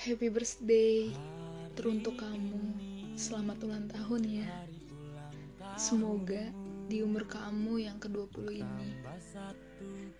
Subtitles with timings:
[0.00, 1.12] Happy birthday
[1.76, 2.56] teruntuk kamu.
[3.20, 4.48] Selamat ulang tahun ya.
[5.76, 6.40] Semoga
[6.88, 8.96] di umur kamu yang ke-20 ini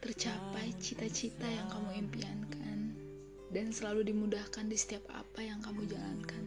[0.04, 2.92] tercapai cita-cita yang kamu impiankan
[3.48, 6.42] dan selalu dimudahkan di setiap apa yang kamu jalankan.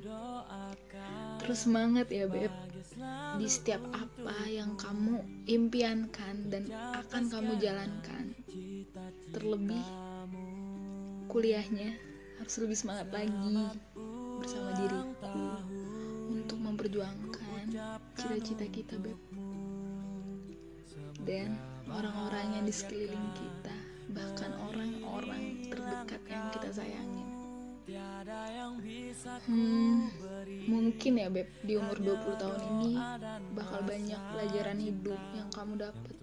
[1.42, 2.54] Terus semangat ya, Beb.
[3.42, 8.38] Di setiap apa yang kamu impiankan dan akan kamu jalankan.
[9.34, 9.82] Terlebih
[11.34, 13.34] kuliahnya harus lebih semangat lagi
[14.42, 15.46] bersama diriku
[16.34, 17.66] untuk memperjuangkan
[18.18, 19.20] cita-cita kita, Beb.
[21.24, 21.56] Dan
[21.88, 23.76] orang-orang yang di sekeliling kita,
[24.12, 27.28] bahkan orang-orang terdekat yang kita sayangin.
[29.48, 30.12] Hmm,
[30.68, 32.92] mungkin ya Beb, di umur 20 tahun ini
[33.56, 36.16] bakal banyak pelajaran hidup yang kamu dapat.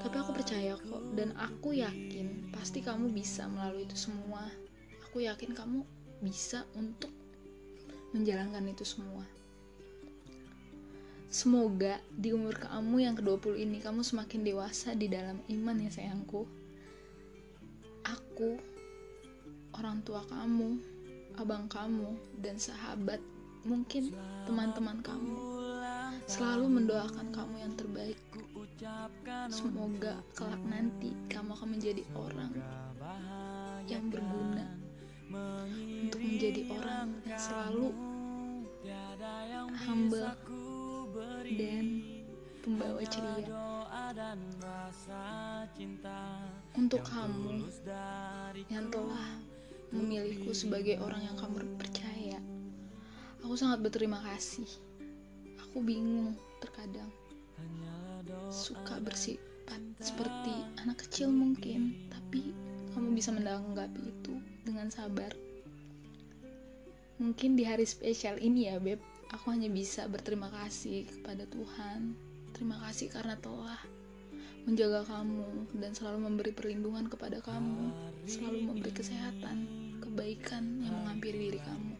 [0.00, 4.48] Tapi aku percaya kok dan aku yakin pasti kamu bisa melalui itu semua.
[5.14, 5.86] Aku yakin kamu
[6.26, 7.14] bisa untuk
[8.18, 9.22] menjalankan itu semua.
[11.30, 16.50] Semoga di umur kamu yang ke-20 ini kamu semakin dewasa di dalam iman ya sayangku.
[18.10, 18.58] Aku,
[19.78, 20.82] orang tua kamu,
[21.38, 23.22] abang kamu, dan sahabat,
[23.62, 24.10] mungkin
[24.50, 25.38] teman-teman kamu,
[26.26, 28.18] selalu mendoakan kamu yang terbaik.
[29.46, 32.50] Semoga kelak nanti kamu akan menjadi orang
[33.86, 34.82] yang berguna
[35.30, 37.88] untuk menjadi orang yang selalu
[39.84, 40.28] humble
[41.54, 41.84] dan
[42.64, 43.48] pembawa ceria.
[46.74, 47.68] untuk kamu
[48.72, 49.28] yang telah
[49.94, 52.38] memilihku sebagai orang yang kamu percaya.
[53.44, 54.66] Aku sangat berterima kasih.
[55.68, 57.10] Aku bingung terkadang
[58.54, 62.54] suka bersifat seperti anak kecil mungkin tapi
[62.94, 65.30] kamu bisa menanggapi itu dengan sabar.
[67.20, 68.98] Mungkin di hari spesial ini ya beb
[69.30, 72.18] aku hanya bisa berterima kasih kepada Tuhan.
[72.56, 73.78] Terima kasih karena telah
[74.64, 77.92] menjaga kamu dan selalu memberi perlindungan kepada kamu.
[78.24, 79.56] Selalu memberi kesehatan
[80.00, 81.94] kebaikan yang menghampiri diri kamu.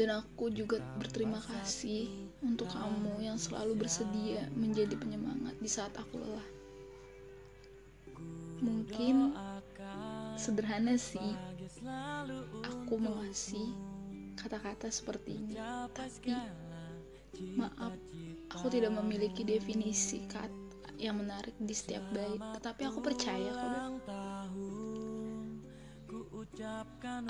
[0.00, 2.08] Dan aku juga berterima kasih
[2.40, 6.48] untuk kamu yang selalu bersedia menjadi penyemangat di saat aku lelah.
[8.64, 9.36] Mungkin
[10.40, 11.36] sederhana sih.
[12.64, 13.76] Aku mengasih
[14.40, 15.60] kata-kata seperti ini.
[15.92, 16.32] Tapi
[17.60, 17.92] maaf
[18.56, 22.40] aku tidak memiliki definisi kata yang menarik di setiap bait.
[22.56, 24.00] Tetapi aku percaya kok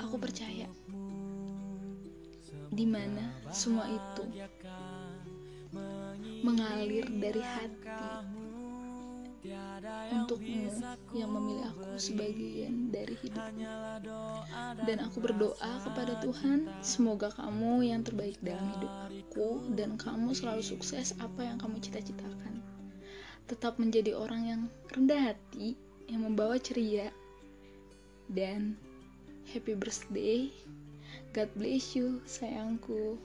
[0.01, 0.67] aku percaya
[2.71, 4.23] di mana semua itu
[6.43, 8.23] mengalir dari hati
[10.11, 10.69] untukmu
[11.17, 13.65] yang memilih aku sebagian dari hidupmu.
[14.85, 21.17] Dan aku berdoa kepada Tuhan, semoga kamu yang terbaik dalam hidupku dan kamu selalu sukses
[21.17, 22.61] apa yang kamu cita-citakan.
[23.49, 24.61] Tetap menjadi orang yang
[24.93, 25.73] rendah hati,
[26.05, 27.09] yang membawa ceria.
[28.31, 28.77] Dan
[29.51, 30.53] happy birthday.
[31.35, 33.19] God bless you, sayangku.